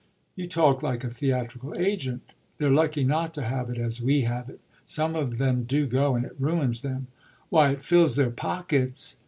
[0.35, 2.23] "You talk like a theatrical agent.
[2.57, 4.59] They're lucky not to have it as we have it.
[4.87, 7.05] Some of them do go, and it ruins them."
[7.49, 9.17] "Why, it fills their pockets!"